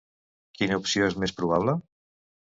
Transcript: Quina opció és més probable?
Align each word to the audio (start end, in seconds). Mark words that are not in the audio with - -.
Quina 0.59 0.79
opció 0.83 1.11
és 1.11 1.19
més 1.25 1.35
probable? 1.43 1.77